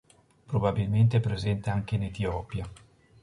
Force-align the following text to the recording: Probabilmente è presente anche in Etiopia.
Probabilmente 0.47 1.17
è 1.17 1.19
presente 1.19 1.69
anche 1.69 1.93
in 1.93 2.01
Etiopia. 2.05 2.67